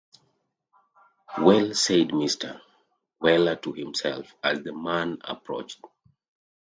[1.39, 2.59] ‘Well!’ said Mr.
[3.19, 5.79] Weller to himself, as the man approached.